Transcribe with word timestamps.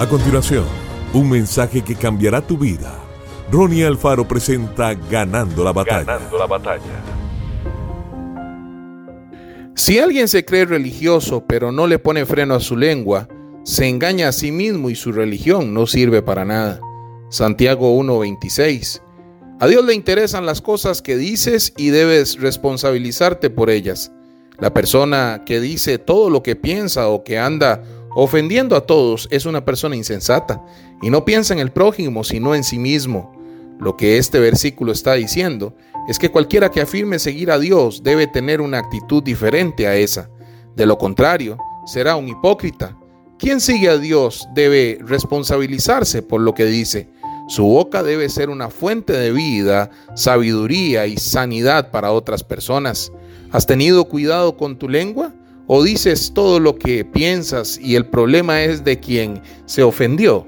A 0.00 0.08
continuación, 0.08 0.64
un 1.12 1.28
mensaje 1.28 1.82
que 1.82 1.94
cambiará 1.94 2.40
tu 2.40 2.56
vida. 2.56 2.98
Ronnie 3.52 3.84
Alfaro 3.84 4.26
presenta 4.26 4.94
Ganando 4.94 5.62
la 5.62 5.74
batalla. 5.74 6.04
Ganando 6.04 6.38
la 6.38 6.46
batalla. 6.46 7.04
Si 9.74 9.98
alguien 9.98 10.26
se 10.28 10.46
cree 10.46 10.64
religioso 10.64 11.44
pero 11.46 11.70
no 11.70 11.86
le 11.86 11.98
pone 11.98 12.24
freno 12.24 12.54
a 12.54 12.60
su 12.60 12.78
lengua, 12.78 13.28
se 13.62 13.90
engaña 13.90 14.28
a 14.28 14.32
sí 14.32 14.50
mismo 14.52 14.88
y 14.88 14.94
su 14.94 15.12
religión 15.12 15.74
no 15.74 15.86
sirve 15.86 16.22
para 16.22 16.46
nada. 16.46 16.80
Santiago 17.28 17.94
1:26. 17.94 19.02
A 19.60 19.66
Dios 19.66 19.84
le 19.84 19.92
interesan 19.92 20.46
las 20.46 20.62
cosas 20.62 21.02
que 21.02 21.18
dices 21.18 21.74
y 21.76 21.90
debes 21.90 22.40
responsabilizarte 22.40 23.50
por 23.50 23.68
ellas. 23.68 24.10
La 24.60 24.72
persona 24.72 25.42
que 25.44 25.60
dice 25.60 25.98
todo 25.98 26.30
lo 26.30 26.42
que 26.42 26.56
piensa 26.56 27.08
o 27.08 27.22
que 27.22 27.38
anda 27.38 27.82
ofendiendo 28.14 28.76
a 28.76 28.86
todos 28.86 29.28
es 29.30 29.46
una 29.46 29.64
persona 29.64 29.96
insensata 29.96 30.64
y 31.02 31.10
no 31.10 31.24
piensa 31.24 31.54
en 31.54 31.60
el 31.60 31.72
prójimo 31.72 32.24
sino 32.24 32.54
en 32.54 32.64
sí 32.64 32.78
mismo. 32.78 33.32
Lo 33.78 33.96
que 33.96 34.18
este 34.18 34.38
versículo 34.38 34.92
está 34.92 35.14
diciendo 35.14 35.74
es 36.08 36.18
que 36.18 36.30
cualquiera 36.30 36.70
que 36.70 36.80
afirme 36.80 37.18
seguir 37.18 37.50
a 37.50 37.58
Dios 37.58 38.02
debe 38.02 38.26
tener 38.26 38.60
una 38.60 38.78
actitud 38.78 39.22
diferente 39.22 39.86
a 39.86 39.96
esa. 39.96 40.28
De 40.76 40.86
lo 40.86 40.98
contrario, 40.98 41.56
será 41.86 42.16
un 42.16 42.28
hipócrita. 42.28 42.96
Quien 43.38 43.60
sigue 43.60 43.88
a 43.88 43.96
Dios 43.96 44.46
debe 44.54 44.98
responsabilizarse 45.00 46.22
por 46.22 46.42
lo 46.42 46.52
que 46.52 46.66
dice. 46.66 47.08
Su 47.48 47.64
boca 47.64 48.02
debe 48.02 48.28
ser 48.28 48.50
una 48.50 48.70
fuente 48.70 49.12
de 49.12 49.32
vida, 49.32 49.90
sabiduría 50.14 51.06
y 51.06 51.16
sanidad 51.16 51.90
para 51.90 52.12
otras 52.12 52.44
personas. 52.44 53.10
¿Has 53.50 53.66
tenido 53.66 54.04
cuidado 54.04 54.56
con 54.56 54.78
tu 54.78 54.88
lengua? 54.88 55.32
¿O 55.66 55.82
dices 55.82 56.32
todo 56.34 56.58
lo 56.58 56.76
que 56.76 57.04
piensas 57.04 57.78
y 57.80 57.94
el 57.94 58.06
problema 58.06 58.62
es 58.62 58.84
de 58.84 58.98
quien 58.98 59.42
se 59.66 59.82
ofendió? 59.82 60.46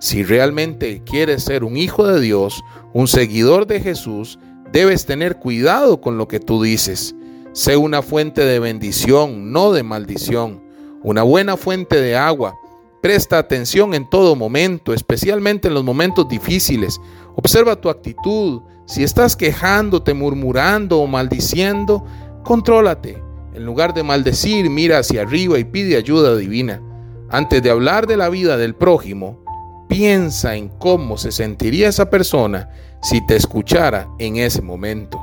Si 0.00 0.22
realmente 0.24 1.02
quieres 1.04 1.44
ser 1.44 1.64
un 1.64 1.76
hijo 1.76 2.06
de 2.06 2.20
Dios, 2.20 2.62
un 2.92 3.08
seguidor 3.08 3.66
de 3.66 3.80
Jesús, 3.80 4.38
debes 4.72 5.06
tener 5.06 5.36
cuidado 5.36 6.00
con 6.00 6.18
lo 6.18 6.28
que 6.28 6.40
tú 6.40 6.62
dices. 6.62 7.14
Sé 7.52 7.76
una 7.76 8.02
fuente 8.02 8.44
de 8.44 8.58
bendición, 8.58 9.52
no 9.52 9.72
de 9.72 9.84
maldición. 9.84 10.62
Una 11.04 11.22
buena 11.22 11.56
fuente 11.56 12.00
de 12.00 12.16
agua. 12.16 12.54
Presta 13.00 13.38
atención 13.38 13.94
en 13.94 14.08
todo 14.10 14.34
momento, 14.34 14.92
especialmente 14.92 15.68
en 15.68 15.74
los 15.74 15.84
momentos 15.84 16.28
difíciles. 16.28 17.00
Observa 17.36 17.80
tu 17.80 17.88
actitud. 17.88 18.62
Si 18.86 19.04
estás 19.04 19.36
quejándote, 19.36 20.14
murmurando 20.14 20.98
o 20.98 21.06
maldiciendo, 21.06 22.04
contrólate. 22.42 23.22
En 23.54 23.64
lugar 23.64 23.94
de 23.94 24.02
maldecir, 24.02 24.68
mira 24.68 24.98
hacia 24.98 25.22
arriba 25.22 25.60
y 25.60 25.64
pide 25.64 25.96
ayuda 25.96 26.36
divina. 26.36 26.82
Antes 27.30 27.62
de 27.62 27.70
hablar 27.70 28.08
de 28.08 28.16
la 28.16 28.28
vida 28.28 28.56
del 28.56 28.74
prójimo, 28.74 29.44
piensa 29.88 30.56
en 30.56 30.68
cómo 30.68 31.16
se 31.16 31.30
sentiría 31.30 31.88
esa 31.88 32.10
persona 32.10 32.68
si 33.00 33.24
te 33.26 33.36
escuchara 33.36 34.08
en 34.18 34.38
ese 34.38 34.60
momento. 34.60 35.20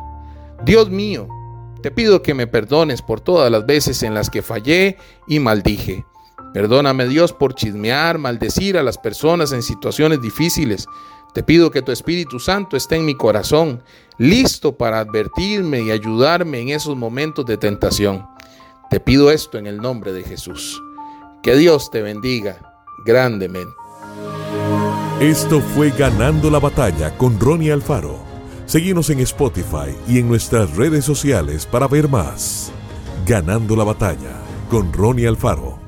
Dios 0.63 0.89
mío, 0.89 1.27
te 1.81 1.91
pido 1.91 2.21
que 2.21 2.33
me 2.33 2.47
perdones 2.47 3.01
por 3.01 3.19
todas 3.19 3.51
las 3.51 3.65
veces 3.65 4.01
en 4.01 4.13
las 4.13 4.29
que 4.29 4.41
fallé 4.41 4.97
y 5.27 5.39
maldije. 5.39 6.05
Perdóname 6.53 7.07
Dios 7.07 7.33
por 7.33 7.55
chismear, 7.55 8.17
maldecir 8.17 8.77
a 8.77 8.83
las 8.83 8.97
personas 8.97 9.51
en 9.51 9.61
situaciones 9.61 10.21
difíciles. 10.21 10.85
Te 11.33 11.43
pido 11.43 11.71
que 11.71 11.81
tu 11.81 11.91
Espíritu 11.91 12.39
Santo 12.39 12.75
esté 12.75 12.97
en 12.97 13.05
mi 13.05 13.15
corazón, 13.15 13.81
listo 14.17 14.75
para 14.75 14.99
advertirme 14.99 15.81
y 15.81 15.91
ayudarme 15.91 16.59
en 16.59 16.69
esos 16.69 16.97
momentos 16.97 17.45
de 17.45 17.57
tentación. 17.57 18.25
Te 18.89 18.99
pido 18.99 19.31
esto 19.31 19.57
en 19.57 19.65
el 19.65 19.77
nombre 19.77 20.11
de 20.11 20.23
Jesús. 20.23 20.81
Que 21.41 21.55
Dios 21.55 21.89
te 21.89 22.01
bendiga 22.01 22.73
grandemente. 23.05 23.73
Esto 25.21 25.61
fue 25.61 25.91
Ganando 25.91 26.49
la 26.49 26.59
Batalla 26.59 27.17
con 27.17 27.39
Ronnie 27.39 27.71
Alfaro. 27.71 28.19
Seguimos 28.65 29.09
en 29.09 29.19
Spotify 29.21 29.95
y 30.07 30.19
en 30.19 30.27
nuestras 30.27 30.75
redes 30.75 31.05
sociales 31.05 31.65
para 31.65 31.87
ver 31.87 32.09
más. 32.09 32.71
Ganando 33.25 33.75
la 33.75 33.83
Batalla 33.83 34.41
con 34.69 34.91
Ronnie 34.91 35.27
Alfaro. 35.27 35.80